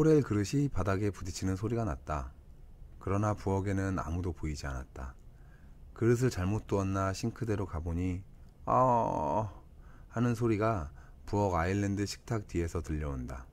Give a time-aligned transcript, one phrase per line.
[0.00, 2.32] 코렐 그릇이 바닥에 부딪히는 소리가 났다.
[3.00, 5.14] 그러나 부엌에는 아무도 보이지 않았다.
[5.92, 8.22] 그릇을 잘못 두었나 싱크대로 가보니
[8.64, 9.52] 아
[10.08, 10.90] 하는 소리가
[11.26, 13.44] 부엌 아일랜드 식탁 뒤에서 들려온다.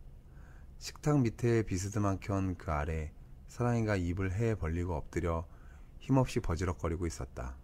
[0.77, 3.11] 식탁 밑에 비스듬한 켠 그 아래
[3.49, 5.45] 사랑이가 입을 해 벌리고 엎드려
[5.99, 7.57] 힘없이 버지럭거리고 있었다.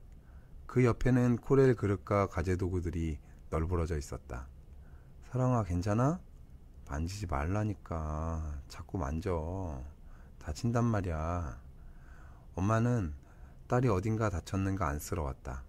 [0.65, 3.17] 그 옆에는 코렐 그릇과 가재 도구들이
[3.49, 4.49] 널브러져 있었다.
[5.31, 6.19] 사랑아 괜찮아?
[6.89, 9.81] 만지지 말라니까 자꾸 만져
[10.39, 11.57] 다친단 말이야.
[12.55, 13.13] 엄마는
[13.67, 15.63] 딸이 어딘가 다쳤는가 안쓰러웠다.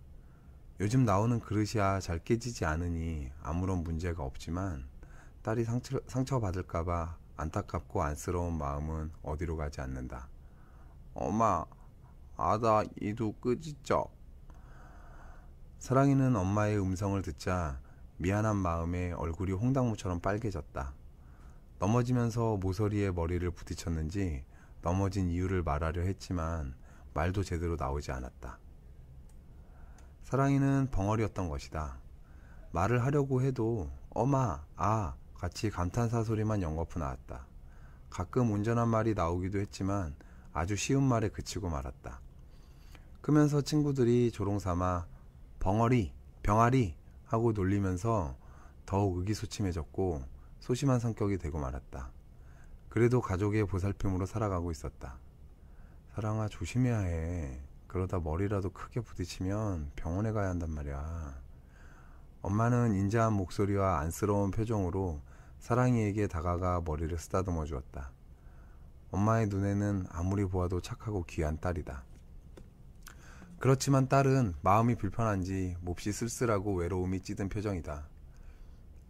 [0.80, 4.88] 요즘 나오는 그릇이야 잘 깨지지 않으니 아무런 문제가 없지만
[5.42, 10.28] 딸이 상처, 상처받을까봐 안타깝고 안쓰러운 마음은 어디로 가지 않는다.
[11.14, 11.64] 엄마,
[12.36, 14.12] 아다 이도 끄지쩍.
[15.78, 17.78] 사랑이는 엄마의 음성을 듣자
[18.16, 20.92] 미안한 마음에 얼굴이 홍당무처럼 빨개졌다.
[21.78, 24.44] 넘어지면서 모서리에 머리를 부딪혔는지
[24.82, 26.74] 넘어진 이유를 말하려 했지만
[27.14, 28.58] 말도 제대로 나오지 않았다.
[30.22, 31.98] 사랑이는 벙어리였던 것이다.
[32.72, 37.46] 말을 하려고 해도 어마, 아 같이 감탄사 소리만 연거푸 나왔다.
[38.10, 40.14] 가끔 온전한 말이 나오기도 했지만
[40.52, 42.20] 아주 쉬운 말에 그치고 말았다.
[43.20, 45.06] 크면서 친구들이 조롱삼아
[45.58, 48.36] 벙어리, 병아리 하고 놀리면서
[48.86, 50.33] 더욱 의기소침해졌고
[50.64, 52.10] 소심한 성격이 되고 말았다.
[52.88, 55.18] 그래도 가족의 보살핌으로 살아가고 있었다.
[56.14, 57.60] 사랑아 조심해야 해.
[57.86, 61.38] 그러다 머리라도 크게 부딪히면 병원에 가야 한단 말이야.
[62.40, 65.20] 엄마는 인자한 목소리와 안쓰러운 표정으로
[65.58, 68.12] 사랑이에게 다가가 머리를 쓰다듬어 주었다.
[69.10, 72.04] 엄마의 눈에는 아무리 보아도 착하고 귀한 딸이다.
[73.58, 78.13] 그렇지만 딸은 마음이 불편한지 몹시 쓸쓸하고 외로움이 찌든 표정이다.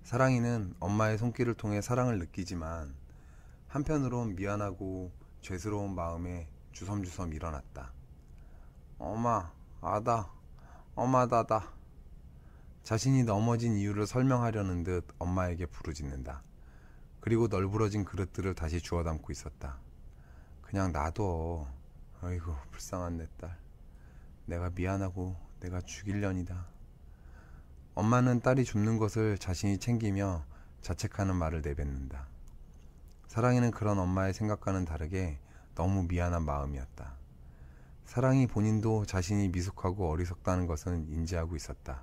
[0.04, 2.94] 사랑이는 엄마의 손길을 통해 사랑을 느끼지만
[3.68, 5.10] 한편으론 미안하고
[5.40, 7.90] 죄스러운 마음에 주섬주섬 일어났다.
[8.98, 10.30] 엄마, 아다,
[10.94, 11.72] 엄마다다.
[12.82, 16.42] 자신이 넘어진 이유를 설명하려는 듯 엄마에게 부르짖는다.
[17.20, 19.78] 그리고 널브러진 그릇들을 다시 주워 담고 있었다.
[20.60, 21.66] 그냥 놔둬.
[22.22, 23.58] 어이구, 불쌍한 내 딸.
[24.44, 26.73] 내가 미안하고 내가 죽일년이다.
[27.96, 30.44] 엄마는 딸이 죽는 것을 자신이 챙기며
[30.80, 32.26] 자책하는 말을 내뱉는다.
[33.28, 35.38] 사랑이는 그런 엄마의 생각과는 다르게
[35.76, 37.14] 너무 미안한 마음이었다.
[38.04, 42.02] 사랑이 본인도 자신이 미숙하고 어리석다는 것은 인지하고 있었다.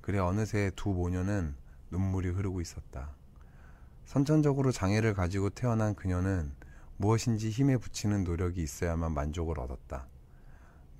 [0.00, 1.56] 그래 어느새 두 모녀는
[1.90, 3.10] 눈물이 흐르고 있었다.
[4.04, 6.52] 선천적으로 장애를 가지고 태어난 그녀는
[6.98, 10.06] 무엇인지 힘에 붙이는 노력이 있어야만 만족을 얻었다.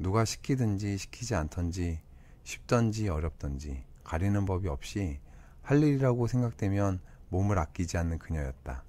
[0.00, 2.00] 누가 시키든지 시키지 않던지
[2.42, 5.20] 쉽던지 어렵던지 가리는 법이 없이
[5.62, 6.98] 할 일이라고 생각되면
[7.28, 8.82] 몸을 아끼지 않는 그녀였다.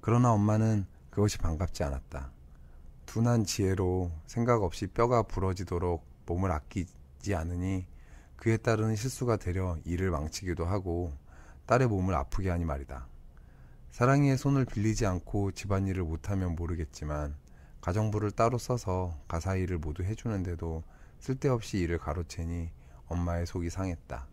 [0.00, 2.30] 그러나 엄마는 그것이 반갑지 않았다.
[3.04, 7.84] 둔한 지혜로 생각 없이 뼈가 부러지도록 몸을 아끼지 않으니
[8.36, 11.12] 그에 따르는 실수가 되려 일을 망치기도 하고
[11.66, 13.08] 딸의 몸을 아프게 하니 말이다.
[13.90, 17.34] 사랑이의 손을 빌리지 않고 집안일을 못하면 모르겠지만
[17.80, 20.84] 가정부를 따로 써서 가사 일을 모두 해주는데도
[21.18, 22.70] 쓸데없이 일을 가로채니
[23.12, 24.26] 엄마의 속이 상했다.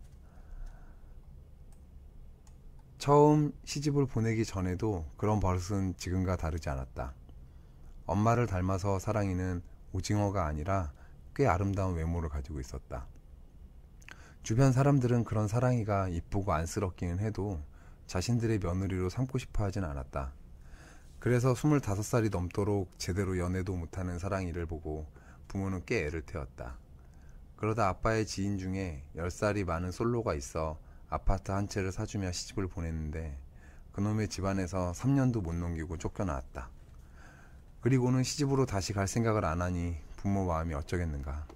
[2.98, 7.14] 처음 시집을 보내기 전에도 그런 버릇은 지금과 다르지 않았다.
[8.06, 10.92] 엄마를 닮아서 사랑이는 오징어가 아니라
[11.34, 13.06] 꽤 아름다운 외모를 가지고 있었다.
[14.42, 17.60] 주변 사람들은 그런 사랑이가 이쁘고 안쓰럽기는 해도
[18.06, 20.32] 자신들의 며느리로 삼고 싶어 하진 않았다.
[21.20, 25.06] 그래서 25살이 넘도록 제대로 연애도 못하는 사랑이를 보고
[25.48, 26.76] 부모는 꽤 애를 태웠다.
[27.60, 30.78] 그러다 아빠의 지인 중에 10살이 많은 솔로가 있어
[31.10, 33.38] 아파트 한 채를 사주며 시집을 보냈는데
[33.92, 36.70] 그놈의 집안에서 3년도 못 넘기고 쫓겨나왔다.
[37.82, 41.46] 그리고는 시집으로 다시 갈 생각을 안 하니 부모 마음이 어쩌겠는가.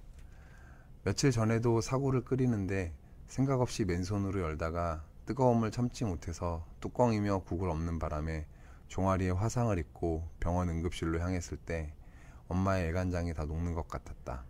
[1.05, 2.93] 며칠 전에도 사고를 끓이는데
[3.27, 8.47] 생각 없이 맨손으로 열다가 뜨거움을 참지 못해서 뚜껑이며 국을 엎는 바람에
[8.89, 11.95] 종아리에 화상을 입고 병원 응급실로 향했을 때
[12.49, 14.45] 엄마의 애간장이 다 녹는 것 같았다.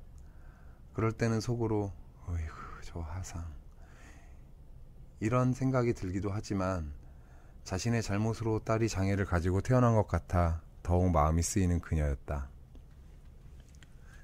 [0.94, 1.92] 그럴 때는 속으로
[2.26, 3.44] 어이구 저 화상
[5.20, 6.92] 이런 생각이 들기도 하지만
[7.64, 12.48] 자신의 잘못으로 딸이 장애를 가지고 태어난 것 같아 더욱 마음이 쓰이는 그녀였다.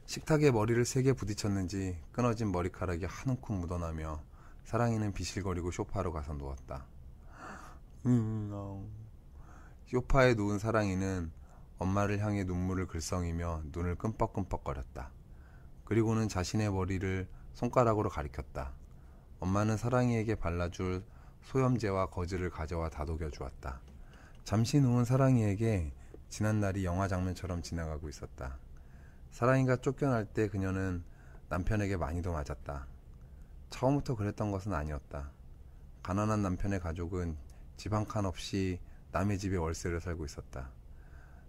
[0.04, 4.22] 식탁에 머리를 세게 부딪혔는지 끊어진 머리카락이 한 움큼 묻어나며
[4.64, 6.84] 사랑이는 비실거리고 쇼파로 가서 누웠다.
[9.86, 11.32] 쇼파에 누운 사랑이는
[11.78, 15.10] 엄마를 향해 눈물을 글썽이며 눈을 끔뻑끔뻑거렸다.
[15.90, 18.70] 그리고는 자신의 머리를 손가락으로 가리켰다.
[19.40, 21.02] 엄마는 사랑이에게 발라줄
[21.42, 23.80] 소염제와 거즈를 가져와 다독여 주었다.
[24.44, 25.92] 잠시 누운 사랑이에게
[26.28, 28.56] 지난 날이 영화 장면처럼 지나가고 있었다.
[29.32, 31.02] 사랑이가 쫓겨날 때 그녀는
[31.48, 32.86] 남편에게 많이도 맞았다.
[33.70, 35.32] 처음부터 그랬던 것은 아니었다.
[36.04, 37.36] 가난한 남편의 가족은
[37.76, 38.78] 집 한 칸 없이
[39.10, 40.70] 남의 집에 월세를 살고 있었다.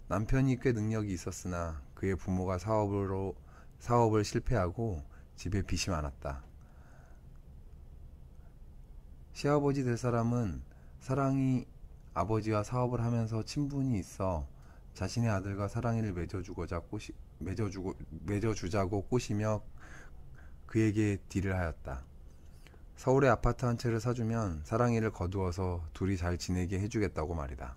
[0.08, 3.36] 남편이 꽤 능력이 있었으나 그의 부모가 사업으로
[3.82, 5.02] 사업을 실패하고
[5.34, 6.44] 집에 빚이 많았다.
[9.32, 10.62] 시아버지 될 사람은
[11.00, 11.66] 사랑이
[12.14, 14.46] 아버지와 사업을 하면서 친분이 있어
[14.94, 17.94] 자신의 아들과 사랑이를 맺어주고자 꼬시, 맺어주고,
[18.26, 19.62] 맺어주자고 꼬시며
[20.66, 22.04] 그에게 딜을 하였다.
[22.94, 27.74] 서울에 아파트 한 채를 사주면 사랑이를 거두어서 둘이 잘 지내게 해주겠다고 말이다.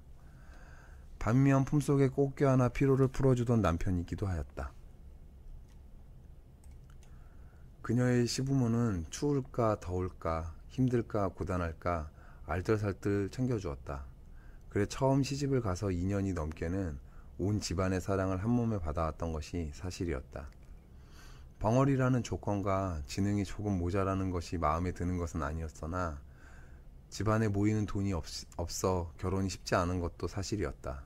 [1.18, 4.72] 반면 품속에 꼭 껴안아 피로를 풀어주던 남편이기도 하였다.
[7.86, 12.10] 그녀의 시부모는 추울까 더울까 힘들까 고단할까
[12.48, 14.06] 알뜰살뜰 챙겨주었다.
[14.70, 16.98] 그래 처음 시집을 가서 2년이 넘게는
[17.38, 20.50] 온 집안의 사랑을 한 몸에 받아왔던 것이 사실이었다.
[21.60, 26.20] 벙어리라는 조건과 지능이 조금 모자라는 것이 마음에 드는 것은 아니었으나
[27.10, 28.26] 집안에 모이는 돈이 없,
[28.58, 31.04] 없어 결혼이 쉽지 않은 것도 사실이었다.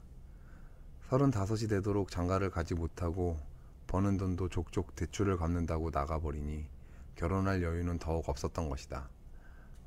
[1.09, 3.48] 서른다섯이 되도록 장가를 가지 못하고
[3.89, 6.67] 버는 돈도 족족 대출을 갚는다고 나가버리니
[7.15, 9.09] 결혼할 여유는 더욱 없었던 것이다.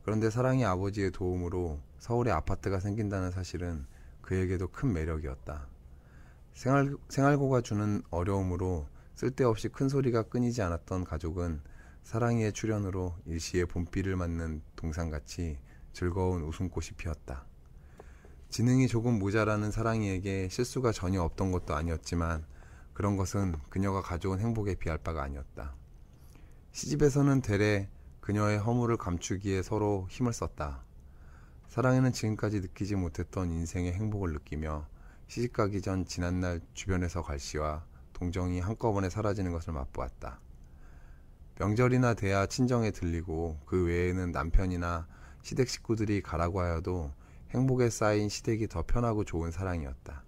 [0.03, 3.87] 그런데 사랑이 아버지의 도움으로 서울에 아파트가 생긴다는 사실은
[4.21, 5.69] 그에게도 큰 매력이었다.
[6.53, 11.61] 생활, 생활고가 주는 어려움으로 쓸데없이 큰 소리가 끊이지 않았던 가족은
[12.03, 15.61] 사랑이의 출연으로 일시에 봄비를 맞는 동상같이
[15.93, 17.47] 즐거운 웃음꽃이 피었다.
[18.49, 22.45] 지능이 조금 모자라는 사랑이에게 실수가 전혀 없던 것도 아니었지만
[22.93, 25.75] 그런 것은 그녀가 가져온 행복에 비할 바가 아니었다.
[26.73, 27.89] 시집에서는 대래
[28.21, 30.85] 그녀의 허물을 감추기에 서로 힘을 썼다.
[31.69, 34.87] 사랑에는 지금까지 느끼지 못했던 인생의 행복을 느끼며
[35.27, 40.39] 시집가기 전 지난날 주변에서 갈시와 동정이 한꺼번에 사라지는 것을 맛보았다.
[41.59, 45.07] 명절이나 대야 친정에 들리고 그 외에는 남편이나
[45.43, 47.13] 시댁 식구들이 가라고 하여도
[47.51, 50.25] 행복에 쌓인 시댁이 더 편하고 좋은 사랑이었다.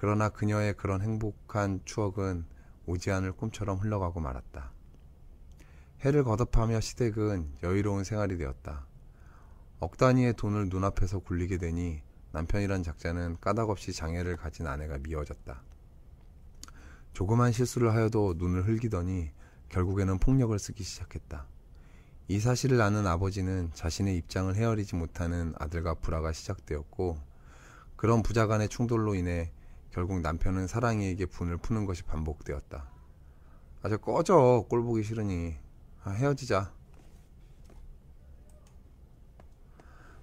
[0.00, 2.44] 그러나 그녀의 그런 행복한 추억은
[2.86, 4.70] 오지 않을 꿈처럼 흘러가고 말았다.
[6.02, 8.86] 해를 거듭하며 시댁은 여유로운 생활이 되었다.
[9.80, 12.00] 억 단위의 돈을 눈앞에서 굴리게 되니
[12.30, 15.60] 남편이란 작자는 까닭없이 장애를 가진 아내가 미워졌다.
[17.12, 19.32] 조그만 실수를 하여도 눈을 흘기더니
[19.68, 21.44] 결국에는 폭력을 쓰기 시작했다.
[22.28, 27.18] 이 사실을 아는 아버지는 자신의 입장을 헤아리지 못하는 아들과 불화가 시작되었고
[27.96, 29.50] 그런 부자 간의 충돌로 인해
[29.98, 32.88] 결국 남편은 사랑이에게 분을 푸는 것이 반복되었다.
[33.82, 35.56] 아저 꺼져 꼴 보기 싫으니
[36.04, 36.72] 아, 헤어지자.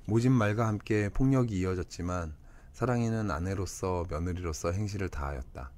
[0.06, 2.38] 모진 말과 함께 폭력이 이어졌지만
[2.72, 5.70] 사랑이는 아내로서 며느리로서 행실을 다하였다.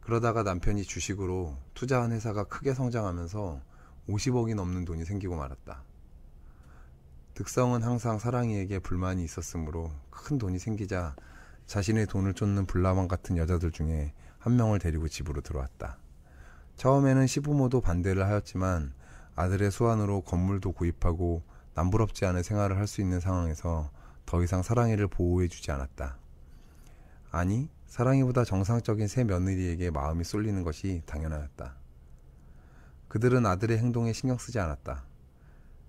[0.00, 3.60] 그러다가 남편이 주식으로 투자한 회사가 크게 성장하면서
[4.08, 5.82] 50억이 넘는 돈이 생기고 말았다.
[7.34, 11.16] 득성은 항상 사랑이에게 불만이 있었으므로 큰 돈이 생기자
[11.68, 15.98] 자신의 돈을 쫓는 불나방 같은 여자들 중에 한 명을 데리고 집으로 들어왔다.
[16.76, 18.94] 처음에는 시부모도 반대를 하였지만
[19.36, 21.42] 아들의 수완으로 건물도 구입하고
[21.74, 23.90] 남부럽지 않은 생활을 할 수 있는 상황에서
[24.24, 26.16] 더 이상 사랑이를 보호해 주지 않았다.
[27.30, 31.76] 아니, 사랑이보다 정상적인 새 며느리에게 마음이 쏠리는 것이 당연하였다.
[33.08, 35.04] 그들은 아들의 행동에 신경 쓰지 않았다.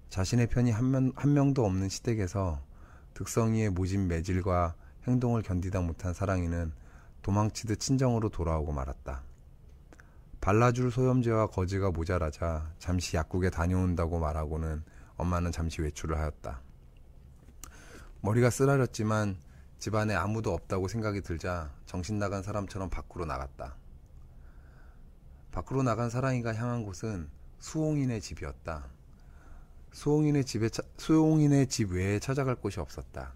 [0.09, 2.61] 자신의 편이 한, 명, 한 명도 없는 시댁에서
[3.13, 4.75] 득성이의 모진 매질과
[5.07, 6.71] 행동을 견디다 못한 사랑이는
[7.21, 9.23] 도망치듯 친정으로 돌아오고 말았다.
[10.41, 14.83] 발라줄 소염제와 거지가 모자라자 잠시 약국에 다녀온다고 말하고는
[15.17, 16.61] 엄마는 잠시 외출을 하였다.
[18.21, 19.37] 머리가 쓰라렸지만
[19.79, 23.75] 집안에 아무도 없다고 생각이 들자 정신 나간 사람처럼 밖으로 나갔다.
[25.51, 27.29] 밖으로 나간 사랑이가 향한 곳은
[27.59, 28.87] 수홍인의 집이었다.
[29.91, 33.33] 수홍인의 집에 차, 수홍인의 집 외에 찾아갈 곳이 없었다.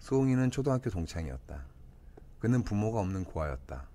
[0.00, 1.62] 수홍이는 초등학교 동창이었다.
[2.38, 3.86] 그는 부모가 없는 고아였다.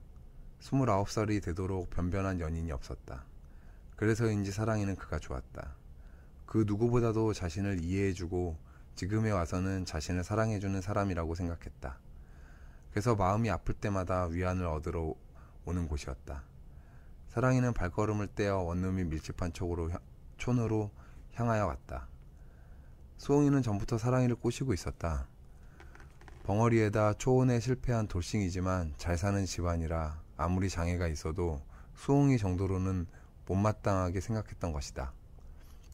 [0.61, 3.25] 29살이 되도록 변변한 연인이 없었다.
[3.95, 5.73] 그래서인지 사랑이는 그가 좋았다.
[6.45, 8.55] 그 누구보다도 자신을 이해해주고
[8.93, 11.97] 지금에 와서는 자신을 사랑해주는 사람이라고 생각했다.
[12.91, 15.15] 그래서 마음이 아플 때마다 위안을 얻으러
[15.65, 16.43] 오는 곳이었다.
[17.29, 19.89] 사랑이는 발걸음을 떼어 원룸이 밀집한 촉으로,
[20.37, 20.91] 촌으로
[21.33, 22.07] 향하여 왔다.
[23.17, 25.27] 수홍이는 전부터 사랑이를 꼬시고 있었다.
[26.45, 31.59] 벙어리에다 초혼에 실패한 돌싱이지만 잘 사는 집안이라 아무리 장애가 있어도
[31.95, 33.07] 수홍이 정도로는
[33.47, 35.11] 못마땅하게 생각했던 것이다.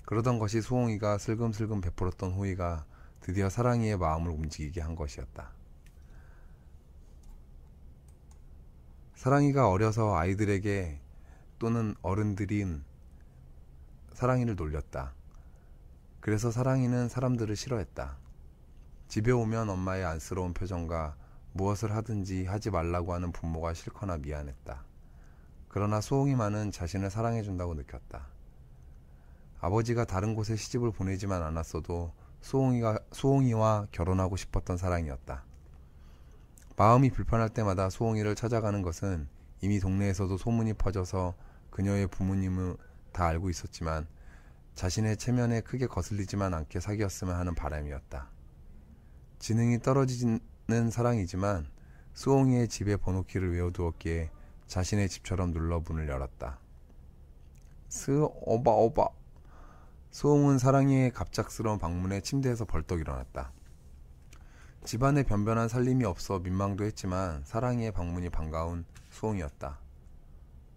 [0.05, 2.83] 그러던 것이 수홍이가 슬금슬금 베풀었던 호의가
[3.21, 5.53] 드디어 사랑이의 마음을 움직이게 한 것이었다.
[9.15, 10.99] 사랑이가 어려서 아이들에게
[11.59, 12.83] 또는 어른들인
[14.11, 15.13] 사랑이를 놀렸다.
[16.19, 18.20] 그래서 사랑이는 사람들을 싫어했다.
[19.11, 21.17] 집에 오면 엄마의 안쓰러운 표정과
[21.51, 24.85] 무엇을 하든지 하지 말라고 하는 부모가 싫거나 미안했다.
[25.67, 28.25] 그러나 수홍이만은 자신을 사랑해준다고 느꼈다.
[29.59, 35.43] 아버지가 다른 곳에 시집을 보내지만 않았어도 수홍이가, 수홍이와 결혼하고 싶었던 사랑이었다.
[36.77, 39.27] 마음이 불편할 때마다 수홍이를 찾아가는 것은
[39.59, 41.33] 이미 동네에서도 소문이 퍼져서
[41.69, 42.77] 그녀의 부모님은
[43.11, 44.07] 다 알고 있었지만
[44.75, 48.29] 자신의 체면에 크게 거슬리지만 않게 사귀었으면 하는 바람이었다.
[49.41, 50.39] 지능이 떨어지는
[50.91, 51.65] 사랑이지만
[52.13, 54.29] 수홍이의 집에 번호키를 외워두었기에
[54.67, 56.59] 자신의 집처럼 눌러 문을 열었다.
[57.89, 59.07] 스 오바 오바
[60.11, 63.51] 수홍은 사랑이의 갑작스러운 방문에 침대에서 벌떡 일어났다.
[64.85, 69.79] 집안에 변변한 살림이 없어 민망도 했지만 사랑이의 방문이 반가운 수홍이었다.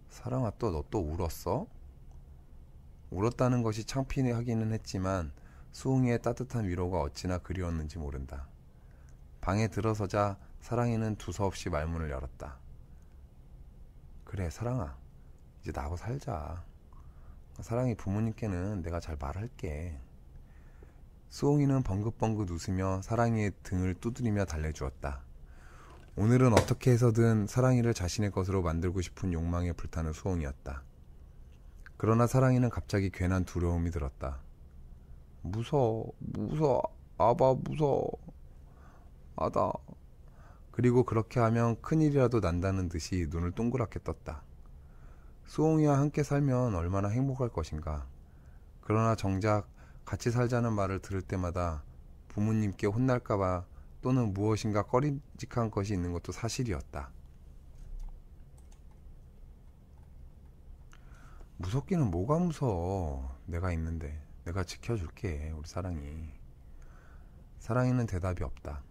[0.09, 1.67] 사랑아 또 너 또 울었어?
[3.11, 5.33] 울었다는 것이 창피하기는 했지만
[5.71, 8.47] 수홍이의 따뜻한 위로가 어찌나 그리웠는지 모른다.
[9.45, 12.57] 방에 들어서자 사랑이는 두서없이 말문을 열었다.
[14.23, 14.97] 그래 사랑아
[15.61, 16.63] 이제 나하고 살자.
[17.59, 19.99] 사랑이 부모님께는 내가 잘 말할게.
[21.29, 25.21] 수홍이는 벙긋벙긋 웃으며 사랑이의 등을 두드리며 달래주었다.
[26.15, 30.81] 오늘은 어떻게 해서든 사랑이를 자신의 것으로 만들고 싶은 욕망에 불타는 수홍이었다.
[31.97, 34.39] 그러나 사랑이는 갑자기 괜한 두려움이 들었다.
[35.43, 36.81] 무서워, 무서워,
[37.19, 38.09] 아바 무서워,
[39.35, 39.71] 아다.
[40.71, 44.43] 그리고 그렇게 하면 큰일이라도 난다는 듯이 눈을 동그랗게 떴다.
[45.45, 48.07] 수홍이와 함께 살면 얼마나 행복할 것인가.
[48.81, 49.67] 그러나 정작
[50.03, 51.83] 같이 살자는 말을 들을 때마다
[52.29, 53.65] 부모님께 혼날까봐
[54.01, 57.09] 또는 무엇인가 꺼림직한 것이 있는 것도 사실이었다.
[61.57, 63.35] 무섭기는 뭐가 무서워.
[63.45, 64.21] 내가 있는데.
[64.43, 65.53] 내가 지켜줄게.
[65.57, 66.33] 우리 사랑이.
[67.59, 68.83] 사랑이는 대답이 없다.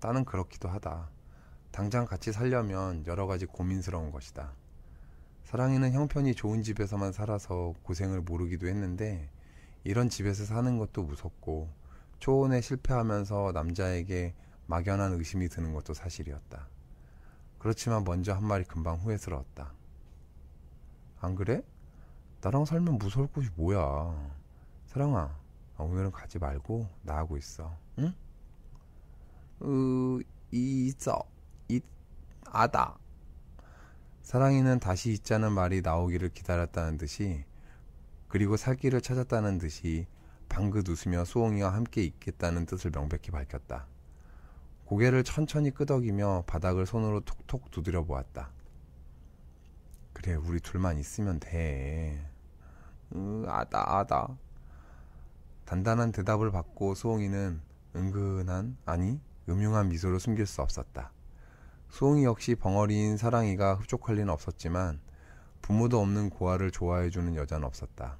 [0.00, 1.10] 나는 그렇기도 하다.
[1.70, 4.52] 당장 같이 살려면 여러 가지 고민스러운 것이다.
[5.44, 9.30] 사랑이는 형편이 좋은 집에서만 살아서 고생을 모르기도 했는데
[9.84, 11.68] 이런 집에서 사는 것도 무섭고
[12.18, 14.34] 초혼에 실패하면서 남자에게
[14.66, 16.68] 막연한 의심이 드는 것도 사실이었다.
[17.58, 19.72] 그렇지만 먼저 한 말이 금방 후회스러웠다.
[21.20, 21.62] 안 그래?
[22.40, 24.32] 나랑 살면 무서울 곳이 뭐야?
[24.86, 25.36] 사랑아,
[25.78, 27.76] 오늘은 가지 말고 나하고 있어.
[27.98, 28.14] 응?
[29.62, 31.18] 으, 이저,
[31.68, 31.80] 이,
[32.46, 32.98] 아다.
[34.22, 37.44] 사랑이는 다시 있자는 말이 나오기를 기다렸다는 듯이
[38.28, 40.06] 그리고 살 길을 찾았다는 듯이
[40.48, 43.86] 방긋 웃으며 수홍이와 함께 있겠다는 뜻을 명백히 밝혔다.
[44.84, 48.50] 고개를 천천히 끄덕이며 바닥을 손으로 톡톡 두드려 보았다.
[50.12, 52.26] 그래, 우리 둘만 있으면 돼.
[53.14, 54.36] 으, 아다, 아다.
[55.64, 57.60] 단단한 대답을 받고 수홍이는
[57.94, 61.12] 은근한, 아니, 음흉한 미소를 숨길 수 없었다.
[61.90, 65.00] 수홍이 역시 벙어리인 사랑이가 흡족할 리는 없었지만
[65.62, 68.18] 부모도 없는 고아를 좋아해주는 여자는 없었다.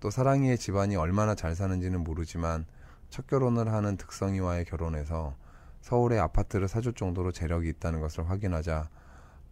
[0.00, 2.66] 또 사랑이의 집안이 얼마나 잘 사는지는 모르지만
[3.10, 5.34] 첫 결혼을 하는 득성이와의 결혼에서
[5.80, 8.88] 서울에 아파트를 사줄 정도로 재력이 있다는 것을 확인하자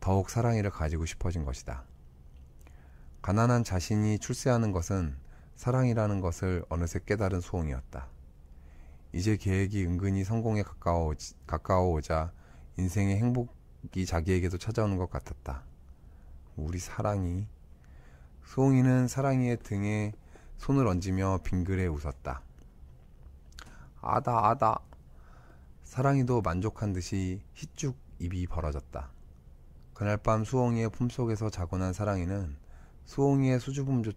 [0.00, 1.84] 더욱 사랑이를 가지고 싶어진 것이다.
[3.22, 5.16] 가난한 자신이 출세하는 것은
[5.56, 8.08] 사랑이라는 것을 어느새 깨달은 수홍이었다.
[9.16, 11.14] 이제 계획이 은근히 성공에 가까워,
[11.46, 12.32] 가까워오자
[12.76, 15.64] 인생의 행복이 자기에게도 찾아오는 것 같았다.
[16.54, 17.48] 우리 사랑이.
[18.44, 20.12] 수홍이는 사랑이의 등에
[20.58, 22.42] 손을 얹으며 빙그레 웃었다.
[24.02, 24.80] 아다, 아다.
[25.84, 29.10] 사랑이도 만족한 듯이 희쭉 입이 벌어졌다.
[29.94, 32.54] 그날 밤 수홍이의 품속에서 자고 난 사랑이는
[33.06, 34.12] 수홍이의 수줍음조,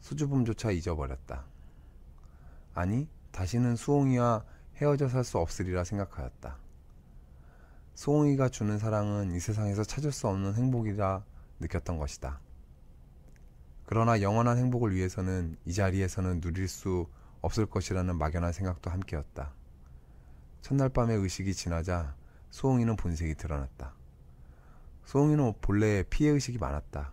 [0.00, 1.44] 수줍음조차 잊어버렸다.
[2.72, 4.44] 아니, 다시는 수홍이와
[4.76, 6.56] 헤어져 살 수 없으리라 생각하였다.
[7.94, 11.22] 소홍이가 주는 사랑은 이 세상에서 찾을 수 없는 행복이라
[11.60, 12.40] 느꼈던 것이다.
[13.84, 17.06] 그러나 영원한 행복을 위해서는 이 자리에서는 누릴 수
[17.42, 19.52] 없을 것이라는 막연한 생각도 함께였다.
[20.62, 22.14] 첫날 밤의 의식이 지나자
[22.50, 23.94] 소홍이는 본색이 드러났다.
[25.04, 27.12] 소홍이는 본래 피해 의식이 많았다.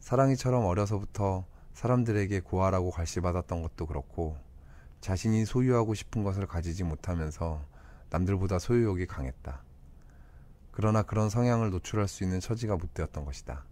[0.00, 4.36] 사랑이처럼 어려서부터 사람들에게 고아라고 갈시받았던 것도 그렇고
[5.00, 7.64] 자신이 소유하고 싶은 것을 가지지 못하면서
[8.10, 9.62] 남들보다 소유욕이 강했다.
[10.70, 13.64] 그러나 그런 성향을 노출할 수 있는 처지가 못 되었던 것이다.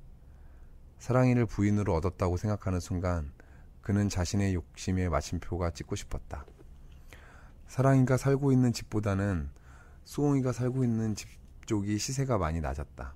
[0.98, 3.32] 사랑이를 부인으로 얻었다고 생각하는 순간
[3.80, 6.44] 그는 자신의 욕심의 마침표가 찍고 싶었다.
[7.68, 9.50] 사랑이가 살고 있는 집보다는
[10.04, 11.28] 수홍이가 살고 있는 집
[11.66, 13.14] 쪽이 시세가 많이 낮았다.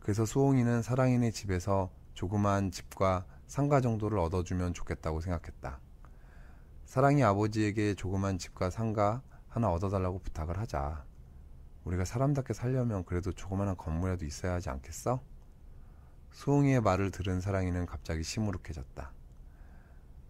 [0.00, 5.80] 그래서 수홍이는 사랑이네 집에서 조그만 집과 상가 정도를 얻어주면 좋겠다고 생각했다.
[6.84, 11.04] 사랑이 아버지에게 조그만 집과 상가 하나 얻어달라고 부탁을 하자.
[11.84, 15.20] 우리가 사람답게 살려면 그래도 조그만한 건물이라도 있어야 하지 않겠어?
[16.32, 19.12] 수홍이의 말을 들은 사랑이는 갑자기 시무룩해졌다.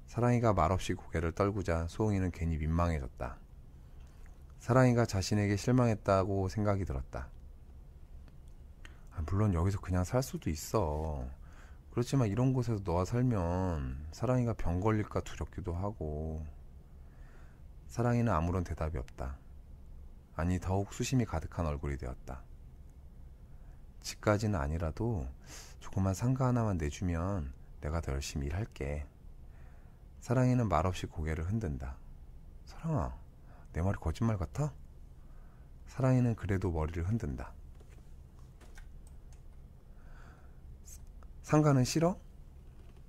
[0.07, 3.37] 사랑이가 말없이 고개를 떨구자 수홍이는 괜히 민망해졌다.
[4.61, 7.29] 사랑이가 자신에게 실망했다고 생각이 들었다.
[9.13, 11.27] 아, 물론 여기서 그냥 살 수도 있어.
[11.95, 16.45] 그렇지만 이런 곳에서 너와 살면 사랑이가 병 걸릴까 두렵기도 하고.
[17.87, 19.39] 사랑이는 아무런 대답이 없다.
[20.35, 22.43] 아니, 더욱 수심이 가득한 얼굴이 되었다.
[24.01, 25.29] 집까지는 아니라도
[25.79, 29.07] 조그만 상가 하나만 내주면 내가 더 열심히 일할게.
[30.19, 31.97] 사랑이는 말없이 고개를 흔든다.
[32.65, 33.17] 사랑아,
[33.73, 34.73] 내 말이 거짓말 같아?
[35.87, 37.53] 사랑이는 그래도 머리를 흔든다.
[41.45, 42.19] 상가는 싫어?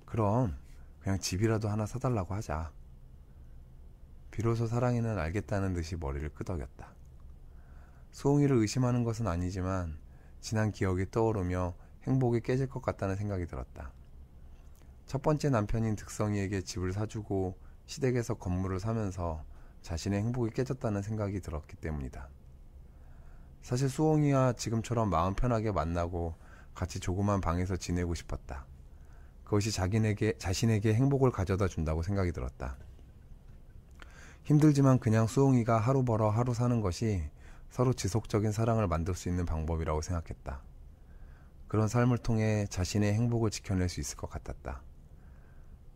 [0.04, 0.54] 그럼
[1.00, 2.70] 그냥 집이라도 하나 사달라고 하자.
[4.30, 6.94] 비로소 사랑이는 알겠다는 듯이 머리를 끄덕였다.
[8.10, 9.96] 수홍이를 의심하는 것은 아니지만
[10.40, 13.90] 지난 기억이 떠오르며 행복이 깨질 것 같다는 생각이 들었다.
[15.06, 19.44] 첫 번째 남편인 득성이에게 집을 사주고 시댁에서 건물을 사면서
[19.80, 22.28] 자신의 행복이 깨졌다는 생각이 들었기 때문이다.
[23.62, 26.34] 사실 수홍이와 지금처럼 마음 편하게 만나고
[26.76, 28.66] 같이 조그만 방에서 지내고 싶었다.
[29.42, 32.76] 그것이 자기에게, 자신에게 행복을 가져다 준다고 생각이 들었다.
[34.44, 37.28] 힘들지만 그냥 수홍이가 하루 벌어 하루 사는 것이
[37.70, 40.62] 서로 지속적인 사랑을 만들 수 있는 방법이라고 생각했다.
[41.66, 44.82] 그런 삶을 통해 자신의 행복을 지켜낼 수 있을 것 같았다.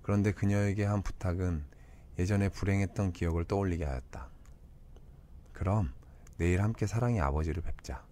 [0.02, 1.64] 그런데 그녀에게 한 부탁은
[2.18, 4.28] 예전에 불행했던 기억을 떠올리게 하였다.
[5.52, 5.92] 그럼
[6.38, 8.02] 내일 함께 사랑의 아버지를 뵙자.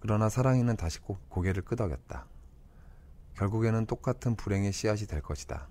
[0.00, 2.26] 그러나 사랑이는 다시 꼭 고개를 끄덕였다.
[3.34, 5.68] 결국에는 똑같은 불행의 씨앗이 될 것이다.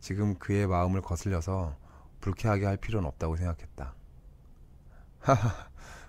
[0.00, 1.76] 지금 그의 마음을 거슬려서
[2.20, 3.94] 불쾌하게 할 필요는 없다고 생각했다.
[5.20, 5.68] 하하,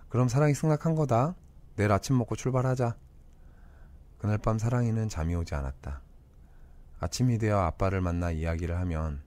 [0.09, 1.35] 그럼 사랑이 승낙한 거다.
[1.75, 2.95] 내일 아침 먹고 출발하자.
[4.17, 6.01] 그날 밤 사랑이는 잠이 오지 않았다.
[6.99, 9.21] 아침이 되어 아빠를 만나 이야기를 하면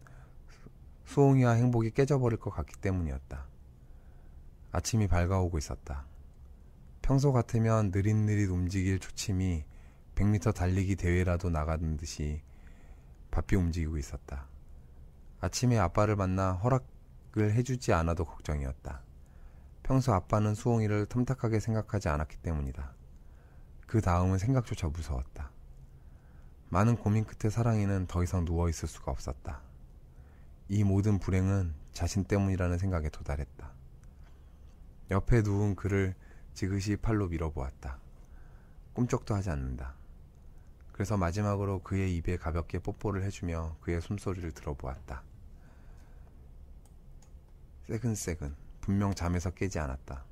[1.05, 3.47] 수홍이와 행복이 깨져버릴 것 같기 때문이었다.
[4.73, 6.07] 아침이 밝아오고 있었다.
[7.07, 9.65] 평소 같으면 느릿느릿 움직일 초침이
[10.17, 12.43] 100m 달리기 대회라도 나가는 듯이
[13.31, 14.49] 바삐 움직이고 있었다.
[15.41, 19.05] 아침에 아빠를 만나 허락을 해주지 않아도 걱정이었다.
[19.85, 22.93] 평소 아빠는 수홍이를 탐탁하게 생각하지 않았기 때문이다.
[23.87, 25.53] 그 다음은 생각조차 무서웠다.
[26.71, 29.63] 많은 고민 끝에 사랑이는 더 이상 누워 있을 수가 없었다.
[30.69, 33.71] 이 모든 불행은 자신 때문이라는 생각에 도달했다.
[35.13, 36.17] 옆에 누운 그를
[36.57, 37.99] 지그시 팔로 밀어보았다.
[38.95, 39.95] 꿈쩍도 하지 않는다.
[40.91, 45.23] 그래서 마지막으로 그의 입에 가볍게 뽀뽀를 해주며 그의 숨소리를 들어보았다.
[47.87, 50.25] 새근새근 분명 잠에서 깨지 않았다.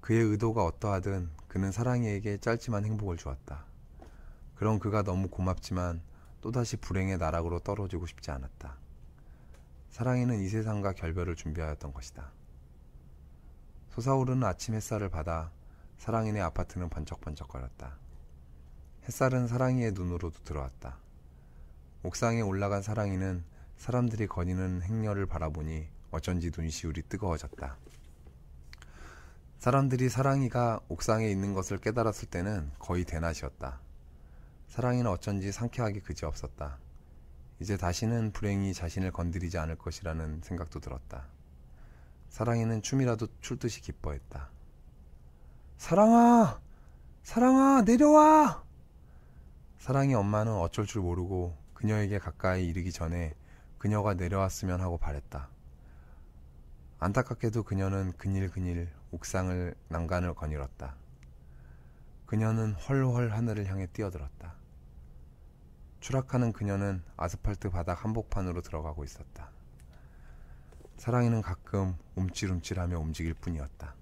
[0.00, 3.64] 그의 의도가 어떠하든 그는 사랑이에게 짧지만 행복을 주었다.
[4.54, 6.02] 그런 그가 너무 고맙지만
[6.40, 8.76] 또다시 불행의 나락으로 떨어지고 싶지 않았다.
[9.88, 12.30] 사랑이는 이 세상과 결별을 준비하였던 것이다.
[13.90, 15.50] 솟아오르는 아침 햇살을 받아
[15.98, 17.98] 사랑이네 아파트는 번쩍번쩍거렸다.
[19.04, 20.98] 햇살은 사랑이의 눈으로도 들어왔다.
[22.04, 23.44] 옥상에 올라간 사랑이는
[23.76, 27.76] 사람들이 거니는 행렬을 바라보니 어쩐지 눈시울이 뜨거워졌다.
[29.58, 33.80] 사람들이 사랑이가 옥상에 있는 것을 깨달았을 때는 거의 대낮이었다.
[34.68, 36.78] 사랑이는 어쩐지 상쾌하게 그지없었다.
[37.58, 41.26] 이제 다시는 불행이 자신을 건드리지 않을 것이라는 생각도 들었다.
[42.30, 44.48] 사랑이는 춤이라도 출 듯이 기뻐했다.
[45.76, 46.60] 사랑아!
[47.22, 47.82] 사랑아!
[47.82, 48.64] 내려와!
[49.78, 53.34] 사랑이 엄마는 어쩔 줄 모르고 그녀에게 가까이 이르기 전에
[53.78, 55.48] 그녀가 내려왔으면 하고 바랬다.
[56.98, 60.96] 안타깝게도 그녀는 근일근일 옥상을 난간을 거닐었다.
[62.26, 64.54] 그녀는 헐헐 하늘을 향해 뛰어들었다.
[65.98, 69.50] 추락하는 그녀는 아스팔트 바닥 한복판으로 들어가고 있었다.
[71.00, 73.94] 사랑이는 가끔 움찔움찔하며 움직일 뿐이었다.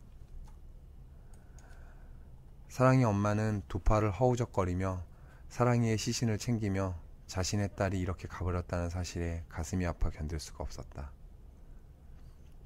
[2.69, 5.05] 사랑이 엄마는 두 팔을 허우적거리며
[5.49, 11.13] 사랑이의 시신을 챙기며 자신의 딸이 이렇게 가버렸다는 사실에 가슴이 아파 견딜 수가 없었다.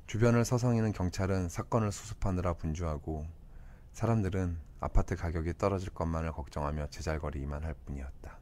[0.06, 3.26] 주변을 서성이는 경찰은 사건을 수습하느라 분주하고
[3.92, 8.41] 사람들은 아파트 가격이 떨어질 것만을 걱정하며 제잘거리기만 할 뿐이었다.